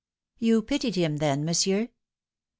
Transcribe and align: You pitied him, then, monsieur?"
You 0.39 0.63
pitied 0.63 0.95
him, 0.95 1.17
then, 1.17 1.45
monsieur?" 1.45 1.89